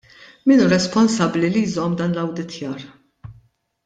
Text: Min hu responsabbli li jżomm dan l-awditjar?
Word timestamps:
Min 0.47 0.61
hu 0.61 0.67
responsabbli 0.69 1.49
li 1.55 1.63
jżomm 1.65 1.93
dan 1.99 2.15
l-awditjar? 2.15 2.79